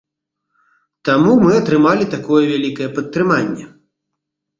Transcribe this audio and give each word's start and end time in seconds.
Таму 1.09 1.31
мы 1.43 1.51
атрымалі 1.61 2.07
такое 2.15 2.39
вялікае 2.53 2.87
падтрыманне. 2.97 3.65